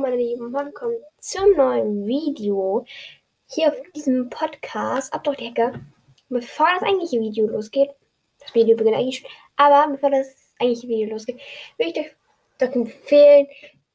Meine 0.00 0.16
Lieben, 0.16 0.50
willkommen 0.50 0.96
zum 1.18 1.52
neuen 1.56 2.06
Video 2.06 2.86
hier 3.50 3.68
auf 3.68 3.74
diesem 3.94 4.30
Podcast. 4.30 5.12
Ab 5.12 5.24
doch 5.24 5.34
die 5.34 5.48
Hecke. 5.48 5.78
Bevor 6.30 6.68
das 6.72 6.82
eigentliche 6.82 7.20
Video 7.20 7.46
losgeht, 7.46 7.90
das 8.38 8.54
Video 8.54 8.78
beginnt 8.78 8.96
eigentlich 8.96 9.18
schon, 9.18 9.28
aber 9.56 9.92
bevor 9.92 10.08
das 10.10 10.54
eigentliche 10.58 10.88
Video 10.88 11.10
losgeht, 11.10 11.38
würde 11.76 11.90
ich 11.90 11.98
euch 11.98 12.12
doch 12.56 12.74
empfehlen, 12.74 13.46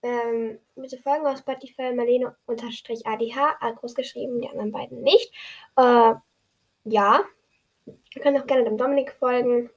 ähm, 0.03 0.59
bitte 0.76 0.99
folgen 0.99 1.26
auf 1.26 1.39
Spotify 1.39 1.91
Marlene-ADH, 1.91 3.57
groß 3.76 3.95
geschrieben, 3.95 4.41
die 4.41 4.49
anderen 4.49 4.71
beiden 4.71 5.01
nicht. 5.01 5.34
Äh, 5.76 6.13
ja, 6.84 7.23
ihr 7.87 8.21
könnt 8.21 8.40
auch 8.40 8.45
gerne 8.45 8.63
dem 8.63 8.77
Dominik 8.77 9.12
folgen. 9.12 9.71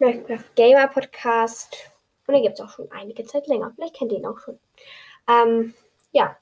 Minecraft 0.00 0.54
Gamer 0.54 0.88
Podcast. 0.88 1.90
Und 2.26 2.34
den 2.34 2.42
gibt 2.42 2.60
es 2.60 2.60
auch 2.60 2.70
schon 2.70 2.92
einige 2.92 3.24
Zeit 3.24 3.46
länger. 3.46 3.72
Vielleicht 3.74 3.96
kennt 3.96 4.12
ihr 4.12 4.18
ihn 4.18 4.26
auch 4.26 4.38
schon. 4.38 4.58
Ähm, 5.30 5.74
ja, 6.12 6.36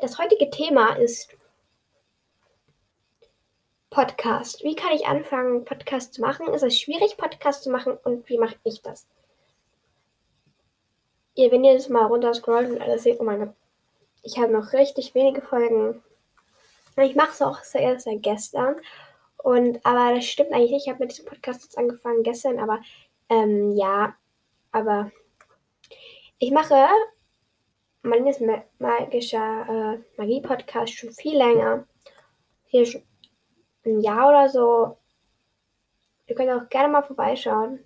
das 0.00 0.18
heutige 0.18 0.48
Thema 0.50 0.94
ist 0.94 1.28
Podcast. 3.90 4.62
Wie 4.62 4.76
kann 4.76 4.92
ich 4.92 5.06
anfangen, 5.06 5.64
Podcast 5.64 6.14
zu 6.14 6.20
machen? 6.20 6.46
Ist 6.54 6.62
es 6.62 6.78
schwierig, 6.78 7.16
Podcast 7.16 7.64
zu 7.64 7.70
machen? 7.70 7.98
Und 8.04 8.28
wie 8.28 8.38
mache 8.38 8.54
ich 8.64 8.80
das? 8.80 9.06
Ihr, 11.34 11.50
wenn 11.50 11.64
ihr 11.64 11.74
das 11.74 11.88
mal 11.88 12.06
runterscrollt 12.06 12.70
und 12.70 12.80
alles 12.80 13.02
seht, 13.02 13.18
oh 13.18 13.24
mein 13.24 13.40
Gott, 13.40 13.54
ich 14.22 14.38
habe 14.38 14.52
noch 14.52 14.72
richtig 14.72 15.14
wenige 15.14 15.42
Folgen. 15.42 16.02
Ich 16.96 17.16
mache 17.16 17.32
es 17.32 17.42
auch 17.42 17.58
erst 17.74 18.04
seit 18.04 18.22
gestern. 18.22 18.76
Und 19.38 19.84
aber 19.84 20.14
das 20.14 20.26
stimmt 20.26 20.52
eigentlich 20.52 20.70
nicht. 20.70 20.86
Ich 20.86 20.92
habe 20.92 21.02
mit 21.02 21.10
diesem 21.10 21.24
Podcast 21.24 21.64
jetzt 21.64 21.76
angefangen 21.76 22.22
gestern, 22.22 22.60
aber 22.60 22.80
ähm, 23.28 23.74
ja, 23.74 24.14
aber 24.70 25.10
ich 26.38 26.52
mache 26.52 26.88
meines 28.02 28.40
magischer 28.78 29.96
äh, 29.96 29.98
Magie-Podcast 30.16 30.92
schon 30.92 31.12
viel 31.12 31.36
länger. 31.36 31.86
Hier 32.66 32.86
schon 32.86 33.02
ein 33.84 34.00
Jahr 34.00 34.28
oder 34.28 34.48
so. 34.48 34.96
Ihr 36.26 36.34
könnt 36.34 36.50
auch 36.50 36.68
gerne 36.68 36.92
mal 36.92 37.02
vorbeischauen. 37.02 37.80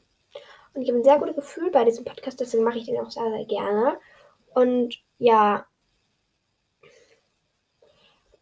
Und 0.75 0.83
ich 0.83 0.89
habe 0.89 0.99
ein 0.99 1.05
sehr 1.05 1.19
gutes 1.19 1.37
Gefühl 1.37 1.71
bei 1.71 1.85
diesem 1.85 2.05
Podcast, 2.05 2.39
deswegen 2.39 2.65
mache 2.65 2.79
ich 2.79 2.85
den 2.85 3.01
auch 3.01 3.11
sehr, 3.11 3.31
sehr 3.31 3.47
gerne. 3.47 3.99
Und 4.55 4.95
ja, 5.19 5.67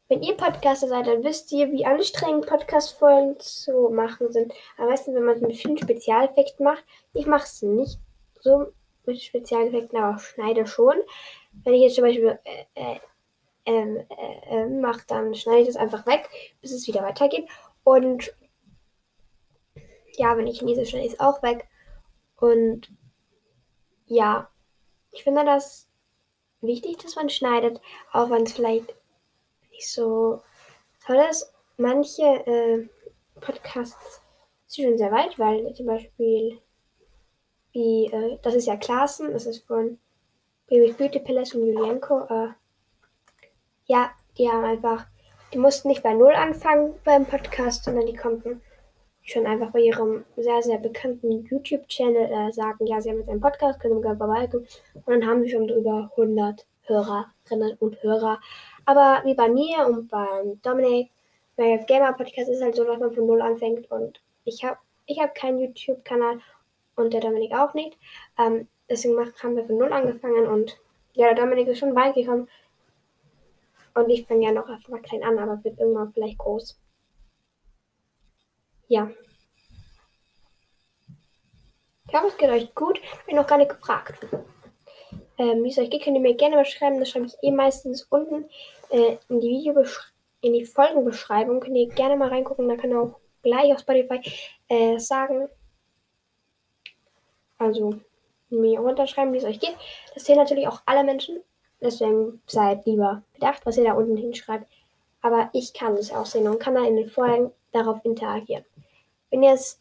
wenn 0.08 0.22
ihr 0.22 0.36
Podcaster 0.36 0.88
seid, 0.88 1.06
dann 1.06 1.24
wisst 1.24 1.50
ihr, 1.52 1.70
wie 1.72 1.86
anstrengend 1.86 2.46
Podcast-Folgen 2.46 3.38
zu 3.40 3.88
machen 3.88 4.32
sind. 4.32 4.52
Am 4.76 4.88
besten, 4.88 5.14
wenn 5.14 5.24
man 5.24 5.36
es 5.36 5.40
mit 5.40 5.56
vielen 5.56 5.78
Spezialeffekten 5.78 6.64
macht. 6.64 6.84
Ich 7.14 7.26
mache 7.26 7.44
es 7.44 7.62
nicht 7.62 7.98
so 8.40 8.66
mit 9.06 9.22
Spezialeffekten, 9.22 9.98
aber 9.98 10.18
schneide 10.18 10.66
schon. 10.66 10.96
Wenn 11.64 11.74
ich 11.74 11.82
jetzt 11.82 11.94
zum 11.96 12.04
Beispiel 12.04 12.38
äh, 12.44 12.64
äh, 12.74 13.00
ähm, 13.66 14.04
äh, 14.08 14.62
äh, 14.62 14.66
mache, 14.66 15.04
dann 15.06 15.34
schneide 15.34 15.60
ich 15.60 15.66
das 15.68 15.76
einfach 15.76 16.06
weg, 16.06 16.28
bis 16.60 16.72
es 16.72 16.86
wieder 16.86 17.02
weitergeht. 17.02 17.48
Und 17.82 18.32
ja, 20.16 20.36
wenn 20.36 20.46
ich 20.46 20.60
lese, 20.60 20.86
schneide 20.86 21.06
ich 21.06 21.12
es 21.14 21.20
auch 21.20 21.42
weg. 21.42 21.66
Und 22.36 22.88
ja, 24.06 24.48
ich 25.12 25.22
finde 25.22 25.44
das 25.44 25.86
wichtig, 26.60 26.98
dass 26.98 27.16
man 27.16 27.30
schneidet, 27.30 27.80
auch 28.12 28.30
wenn 28.30 28.42
es 28.44 28.52
vielleicht 28.52 28.94
nicht 29.70 29.90
so 29.90 30.42
toll 31.06 31.22
ist. 31.30 31.50
Manche 31.76 32.22
äh, 32.22 32.88
Podcasts 33.40 34.20
sind 34.66 34.84
schon 34.84 34.98
sehr 34.98 35.12
weit, 35.12 35.38
weil 35.38 35.72
zum 35.74 35.86
Beispiel 35.86 36.60
wie, 37.74 38.06
äh, 38.06 38.38
das 38.42 38.54
ist 38.54 38.66
ja 38.66 38.76
Klassen, 38.76 39.32
das 39.32 39.44
ist 39.44 39.66
von 39.66 39.98
Baby 40.68 40.92
Beauty 40.92 41.20
Palace 41.20 41.54
und 41.54 41.66
Julienko. 41.66 42.20
Äh, 42.30 42.48
ja, 43.86 44.10
die 44.38 44.48
haben 44.48 44.64
einfach, 44.64 45.04
die 45.52 45.58
mussten 45.58 45.88
nicht 45.88 46.02
bei 46.02 46.14
Null 46.14 46.34
anfangen 46.34 46.94
beim 47.04 47.26
Podcast, 47.26 47.84
sondern 47.84 48.06
die 48.06 48.16
konnten 48.16 48.62
schon 49.22 49.46
einfach 49.46 49.70
bei 49.72 49.80
ihrem 49.80 50.24
sehr, 50.36 50.62
sehr 50.62 50.78
bekannten 50.78 51.46
YouTube-Channel 51.46 52.30
äh, 52.30 52.52
sagen, 52.52 52.86
ja, 52.86 53.00
sie 53.00 53.10
haben 53.10 53.18
jetzt 53.18 53.28
einen 53.28 53.40
Podcast, 53.40 53.80
können 53.80 54.00
gerne 54.00 54.18
vorbeikommen. 54.18 54.66
Und 54.94 55.08
dann 55.08 55.26
haben 55.26 55.42
sie 55.42 55.50
schon 55.50 55.68
über 55.68 56.10
100 56.12 56.64
Hörerinnen 56.82 57.76
und 57.80 58.02
Hörer. 58.02 58.40
Aber 58.84 59.22
wie 59.24 59.34
bei 59.34 59.48
mir 59.48 59.86
und 59.86 60.08
beim 60.08 60.60
Dominik, 60.62 61.10
bei 61.56 61.76
Gamer 61.86 62.12
Podcast 62.12 62.48
ist 62.48 62.58
es 62.58 62.62
halt 62.62 62.76
so, 62.76 62.84
dass 62.84 62.98
man 62.98 63.12
von 63.12 63.26
Null 63.26 63.40
anfängt 63.40 63.90
und 63.90 64.20
ich 64.44 64.62
habe 64.64 64.78
ich 65.06 65.20
hab 65.20 65.34
keinen 65.34 65.60
YouTube-Kanal 65.60 66.40
und 66.96 67.12
der 67.12 67.20
Dominik 67.20 67.52
auch 67.54 67.74
nicht. 67.74 67.96
Ähm, 68.38 68.68
deswegen 68.88 69.18
haben 69.18 69.56
wir 69.56 69.64
von 69.64 69.78
Null 69.78 69.92
angefangen 69.92 70.46
und 70.46 70.76
ja, 71.14 71.32
der 71.32 71.44
Dominik 71.44 71.68
ist 71.68 71.78
schon 71.78 71.94
weit 71.94 72.14
gekommen. 72.14 72.48
Und 73.94 74.10
ich 74.10 74.26
fange 74.26 74.44
ja 74.44 74.52
noch 74.52 74.68
einfach 74.68 75.00
klein 75.02 75.22
an, 75.22 75.38
aber 75.38 75.62
wird 75.62 75.78
irgendwann 75.78 76.12
vielleicht 76.12 76.38
groß. 76.38 76.76
Ja. 78.88 79.10
Ich 82.08 82.14
hoffe, 82.14 82.26
es 82.28 82.36
geht 82.36 82.50
euch 82.50 82.74
gut. 82.74 82.98
Ich 82.98 83.26
bin 83.26 83.36
noch 83.36 83.46
gar 83.46 83.58
nicht 83.58 83.70
gefragt. 83.70 84.14
Ähm, 85.38 85.64
wie 85.64 85.70
es 85.70 85.78
euch 85.78 85.90
geht, 85.90 86.02
könnt 86.02 86.16
ihr 86.16 86.22
mir 86.22 86.34
gerne 86.34 86.56
mal 86.56 86.64
schreiben. 86.64 86.98
Das 86.98 87.10
schreibe 87.10 87.26
ich 87.26 87.34
eh 87.42 87.50
meistens 87.50 88.06
unten 88.10 88.48
äh, 88.90 89.16
in 89.28 89.40
die 89.40 89.48
Videobeschreibung, 89.48 90.12
in 90.40 90.52
die 90.52 90.64
Folgenbeschreibung. 90.64 91.60
Könnt 91.60 91.76
ihr 91.76 91.88
gerne 91.88 92.16
mal 92.16 92.28
reingucken. 92.28 92.68
Da 92.68 92.76
könnt 92.76 92.92
ihr 92.92 93.00
auch 93.00 93.18
gleich 93.42 93.72
auf 93.72 93.80
Spotify 93.80 94.20
äh, 94.68 94.98
sagen. 94.98 95.48
Also 97.58 98.00
mir 98.50 98.80
runterschreiben, 98.80 99.32
wie 99.32 99.38
es 99.38 99.44
euch 99.44 99.60
geht. 99.60 99.76
Das 100.14 100.24
sehen 100.24 100.36
natürlich 100.36 100.68
auch 100.68 100.82
alle 100.86 101.04
Menschen. 101.04 101.40
Deswegen 101.80 102.40
seid 102.46 102.86
lieber 102.86 103.22
bedacht, 103.34 103.64
was 103.64 103.76
ihr 103.76 103.84
da 103.84 103.94
unten 103.94 104.16
hinschreibt. 104.16 104.66
Aber 105.20 105.50
ich 105.52 105.72
kann 105.72 105.94
es 105.94 106.12
auch 106.12 106.26
sehen 106.26 106.48
und 106.48 106.58
kann 106.58 106.74
da 106.74 106.86
in 106.86 106.96
den 106.96 107.10
Folgen 107.10 107.50
darauf 107.72 108.04
interagieren. 108.04 108.64
Wenn 109.30 109.42
ihr 109.42 109.52
es 109.52 109.78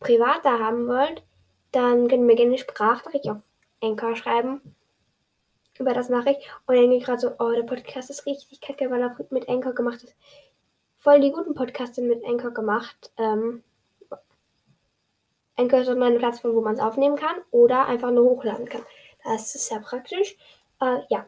privater 0.00 0.58
haben 0.58 0.86
wollt, 0.88 1.22
dann 1.72 2.08
könnt 2.08 2.22
ihr 2.22 2.26
mir 2.26 2.36
gerne 2.36 2.52
eine 2.52 2.58
Sprachnachricht 2.58 3.28
auf 3.28 3.38
Anchor 3.82 4.16
schreiben. 4.16 4.60
Über 5.78 5.94
das 5.94 6.08
mache 6.08 6.30
ich. 6.30 6.36
Und 6.66 6.76
dann 6.76 6.92
ich 6.92 7.04
gerade 7.04 7.20
so, 7.20 7.32
oh, 7.38 7.50
der 7.50 7.62
Podcast 7.62 8.10
ist 8.10 8.26
richtig 8.26 8.60
kacke, 8.60 8.90
weil 8.90 9.02
er 9.02 9.16
mit 9.30 9.48
Anchor 9.48 9.74
gemacht 9.74 10.02
ist. 10.02 10.14
Voll 10.98 11.20
die 11.20 11.32
guten 11.32 11.54
Podcasts 11.54 11.96
sind 11.96 12.08
mit 12.08 12.24
Anchor 12.24 12.52
gemacht. 12.52 13.10
Ähm, 13.16 13.62
Anchor 15.56 15.80
ist 15.80 15.88
auch 15.88 16.00
eine 16.00 16.18
Plattform, 16.18 16.54
wo 16.54 16.60
man 16.60 16.74
es 16.74 16.80
aufnehmen 16.80 17.16
kann 17.16 17.36
oder 17.50 17.86
einfach 17.86 18.10
nur 18.10 18.24
hochladen 18.24 18.68
kann. 18.68 18.84
Das 19.24 19.54
ist 19.54 19.66
sehr 19.66 19.80
praktisch. 19.80 20.36
Äh, 20.80 20.98
ja. 21.08 21.26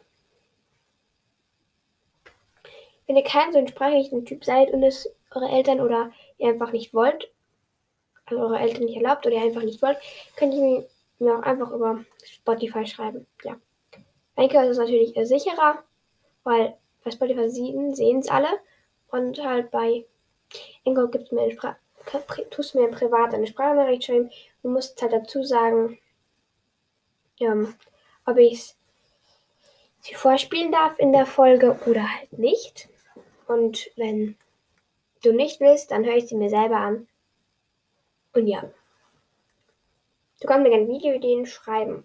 Wenn 3.06 3.16
ihr 3.16 3.24
kein 3.24 3.52
so 3.52 3.58
ein 3.58 4.24
Typ 4.24 4.44
seid 4.44 4.72
und 4.72 4.82
es 4.82 5.08
eure 5.30 5.48
Eltern 5.48 5.80
oder 5.80 6.10
ihr 6.38 6.48
einfach 6.48 6.72
nicht 6.72 6.94
wollt, 6.94 7.30
also 8.26 8.42
eure 8.42 8.58
Eltern 8.58 8.84
nicht 8.84 8.96
erlaubt 8.96 9.26
oder 9.26 9.36
ihr 9.36 9.42
einfach 9.42 9.62
nicht 9.62 9.82
wollt, 9.82 9.98
könnt 10.36 10.54
ihr 10.54 10.88
mir 11.18 11.38
auch 11.38 11.42
einfach 11.42 11.70
über 11.70 12.02
Spotify 12.24 12.86
schreiben. 12.86 13.26
Ja. 13.42 13.56
Anchor 14.36 14.64
ist 14.64 14.78
natürlich 14.78 15.14
sicherer, 15.28 15.82
weil 16.44 16.74
bei 17.04 17.10
Spotify 17.10 17.50
sehen 17.50 17.92
es 17.92 18.28
alle 18.28 18.48
und 19.08 19.38
halt 19.44 19.70
bei 19.70 20.06
Anchor 20.86 21.10
gibt 21.10 21.30
es 21.30 21.38
eine 21.38 21.50
Sprache 21.52 21.76
tust 22.50 22.74
mir 22.74 22.88
privat 22.88 23.34
eine 23.34 23.46
Sprachnachricht 23.46 24.04
schreiben 24.04 24.30
und 24.62 24.72
musst 24.72 25.00
halt 25.00 25.12
dazu 25.12 25.42
sagen, 25.42 25.98
ähm, 27.40 27.74
ob 28.26 28.36
ich 28.38 28.74
sie 30.00 30.14
vorspielen 30.14 30.72
darf 30.72 30.98
in 30.98 31.12
der 31.12 31.26
Folge 31.26 31.78
oder 31.86 32.02
halt 32.02 32.32
nicht. 32.38 32.88
Und 33.46 33.90
wenn 33.96 34.36
du 35.22 35.32
nicht 35.32 35.60
willst, 35.60 35.90
dann 35.90 36.04
höre 36.04 36.16
ich 36.16 36.28
sie 36.28 36.36
mir 36.36 36.50
selber 36.50 36.76
an. 36.76 37.06
Und 38.32 38.46
ja. 38.46 38.62
Du 40.40 40.48
kannst 40.48 40.64
mir 40.64 40.70
gerne 40.70 40.88
Videoideen 40.88 41.46
schreiben 41.46 42.04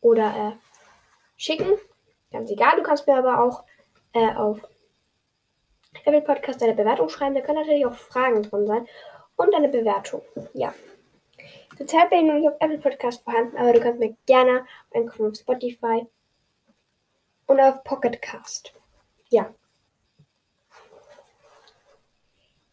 oder 0.00 0.36
äh, 0.36 0.52
schicken. 1.36 1.78
Ganz 2.30 2.50
egal, 2.50 2.76
du 2.76 2.82
kannst 2.82 3.06
mir 3.06 3.16
aber 3.16 3.42
auch 3.42 3.64
äh, 4.12 4.34
auf 4.34 4.60
Apple 6.04 6.22
Podcast 6.22 6.62
eine 6.62 6.74
Bewertung 6.74 7.08
schreiben. 7.08 7.34
Da 7.34 7.40
können 7.40 7.60
natürlich 7.60 7.86
auch 7.86 7.94
Fragen 7.94 8.42
drin 8.42 8.66
sein. 8.66 8.86
Und 9.36 9.54
eine 9.54 9.68
Bewertung. 9.68 10.22
Ja. 10.54 10.74
Zurzeit 11.76 12.10
bin 12.10 12.20
ich 12.20 12.26
noch 12.26 12.34
nicht 12.34 12.48
auf 12.48 12.56
Apple 12.60 12.78
Podcast 12.78 13.22
vorhanden, 13.24 13.56
aber 13.56 13.72
du 13.72 13.80
kannst 13.80 14.00
mir 14.00 14.14
gerne 14.26 14.66
angucken 14.92 15.30
auf 15.30 15.36
Spotify 15.36 16.06
und 17.46 17.60
auf 17.60 17.82
Pocket 17.84 18.20
Cast. 18.20 18.72
Ja. 19.30 19.52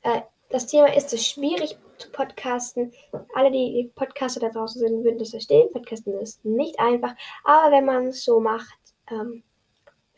Äh, 0.02 0.22
das 0.50 0.68
Thema 0.68 0.94
ist 0.94 1.14
es 1.14 1.26
schwierig 1.26 1.78
zu 1.98 2.12
podcasten. 2.12 2.94
Alle, 3.34 3.52
die 3.52 3.92
Podcaster 3.96 4.40
da 4.40 4.50
draußen 4.50 4.80
sind, 4.80 5.04
würden 5.04 5.20
das 5.20 5.32
verstehen. 5.32 5.72
Podcasten 5.72 6.14
ist 6.20 6.46
nicht 6.46 6.80
einfach, 6.80 7.16
aber 7.44 7.72
wenn 7.72 7.86
man 7.86 8.08
es 8.08 8.24
so 8.24 8.40
macht, 8.40 8.78
ähm, 9.10 9.44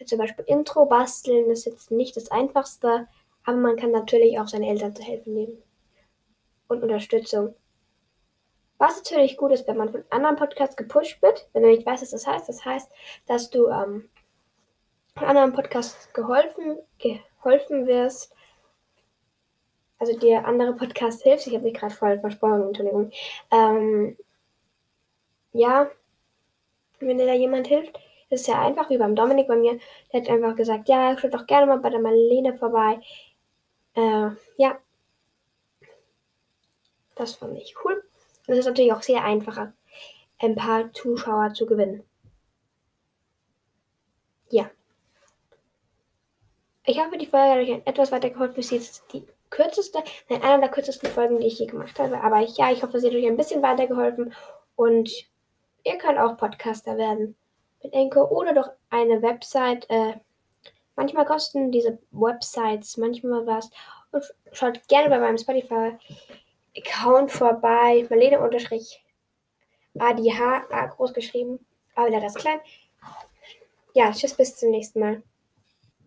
zum 0.05 0.19
Beispiel 0.19 0.45
Intro 0.47 0.85
basteln 0.85 1.49
ist 1.49 1.65
jetzt 1.65 1.91
nicht 1.91 2.15
das 2.15 2.31
einfachste, 2.31 3.07
aber 3.43 3.57
man 3.57 3.75
kann 3.75 3.91
natürlich 3.91 4.39
auch 4.39 4.47
seinen 4.47 4.63
Eltern 4.63 4.95
zu 4.95 5.03
helfen 5.03 5.33
nehmen. 5.33 5.61
Und 6.67 6.83
Unterstützung. 6.83 7.55
Was 8.77 8.97
natürlich 8.97 9.35
gut 9.35 9.51
ist, 9.51 9.67
wenn 9.67 9.75
man 9.75 9.89
von 9.89 10.03
anderen 10.09 10.37
Podcasts 10.37 10.77
gepusht 10.77 11.21
wird, 11.21 11.47
wenn 11.51 11.63
du 11.63 11.69
nicht 11.69 11.85
weißt, 11.85 12.01
was 12.01 12.11
das 12.11 12.27
heißt. 12.27 12.47
Das 12.47 12.63
heißt, 12.63 12.89
dass 13.27 13.49
du 13.49 13.67
ähm, 13.67 14.07
von 15.15 15.27
anderen 15.27 15.51
Podcasts 15.51 16.13
geholfen, 16.13 16.77
geholfen 16.99 17.87
wirst, 17.87 18.31
also 19.99 20.17
dir 20.17 20.45
andere 20.45 20.73
Podcasts 20.73 21.23
hilfst. 21.23 21.47
Ich 21.47 21.53
habe 21.53 21.65
mich 21.65 21.73
gerade 21.73 21.93
voll 21.93 22.17
versprochen, 22.19 22.67
Entschuldigung. 22.67 23.11
Ähm, 23.51 24.17
ja, 25.51 25.89
wenn 26.99 27.17
dir 27.17 27.25
da 27.25 27.33
jemand 27.33 27.67
hilft, 27.67 27.99
ist 28.29 28.41
es 28.41 28.47
ja 28.47 28.61
einfach 28.61 28.89
wie 28.89 28.97
beim 28.97 29.15
Dominik 29.15 29.47
bei 29.47 29.55
mir. 29.55 29.79
Der 30.13 30.21
hat 30.21 30.29
einfach 30.29 30.55
gesagt, 30.55 30.87
ja, 30.87 31.17
schaut 31.17 31.33
doch 31.33 31.47
gerne 31.47 31.65
mal 31.65 31.79
bei 31.79 31.89
der 31.89 31.99
Marlene 31.99 32.53
vorbei. 32.53 32.99
Äh, 33.95 34.29
ja. 34.57 34.77
Das 37.15 37.35
fand 37.35 37.57
ich 37.57 37.75
cool. 37.83 38.03
Und 38.47 38.53
es 38.53 38.59
ist 38.59 38.65
natürlich 38.65 38.93
auch 38.93 39.01
sehr 39.01 39.23
einfacher, 39.23 39.73
ein 40.39 40.55
paar 40.55 40.93
Zuschauer 40.93 41.53
zu 41.53 41.65
gewinnen. 41.65 42.03
Ja. 44.49 44.69
Ich 46.85 46.99
hoffe, 46.99 47.17
die 47.17 47.25
Folge 47.25 47.49
hat 47.49 47.57
euch 47.57 47.81
etwas 47.85 48.11
weitergeholfen. 48.11 48.59
Ist 48.59 48.71
jetzt 48.71 49.11
die 49.11 49.25
kürzeste, 49.49 50.03
nein, 50.29 50.43
einer 50.43 50.59
der 50.59 50.69
kürzesten 50.69 51.09
Folgen, 51.09 51.39
die 51.39 51.47
ich 51.47 51.59
je 51.59 51.65
gemacht 51.65 51.99
habe. 51.99 52.21
Aber 52.21 52.39
ja, 52.39 52.71
ich 52.71 52.83
hoffe, 52.83 52.99
sie 52.99 53.07
hat 53.07 53.15
euch 53.15 53.27
ein 53.27 53.37
bisschen 53.37 53.61
weitergeholfen. 53.61 54.33
Und 54.75 55.11
ihr 55.83 55.97
könnt 55.97 56.19
auch 56.19 56.37
Podcaster 56.37 56.97
werden 56.97 57.35
mit 57.83 57.93
Enko 57.93 58.25
oder 58.25 58.53
doch 58.53 58.71
eine 58.89 59.21
Website. 59.21 59.89
Äh, 59.89 60.13
manchmal 60.95 61.25
kosten 61.25 61.71
diese 61.71 61.99
Websites 62.11 62.97
manchmal 62.97 63.45
was. 63.45 63.69
Und 64.11 64.23
schaut 64.51 64.87
gerne 64.87 65.09
bei 65.09 65.19
meinem 65.19 65.37
Spotify-Account 65.37 67.31
vorbei. 67.31 68.07
Marlene 68.09 68.39
unterstrich 68.39 69.03
ADH, 69.97 70.87
groß 70.95 71.13
geschrieben, 71.13 71.65
aber 71.95 72.09
leider 72.09 72.25
das 72.25 72.35
klein. 72.35 72.59
Ja, 73.93 74.11
tschüss, 74.11 74.35
bis 74.35 74.55
zum 74.55 74.71
nächsten 74.71 74.99
Mal. 74.99 75.23